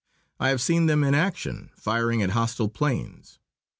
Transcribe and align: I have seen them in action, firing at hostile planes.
I 0.39 0.49
have 0.49 0.61
seen 0.63 0.87
them 0.87 1.03
in 1.03 1.13
action, 1.13 1.69
firing 1.77 2.23
at 2.23 2.31
hostile 2.31 2.69
planes. 2.69 3.37